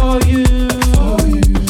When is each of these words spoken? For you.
For 0.00 0.18
you. 0.26 1.69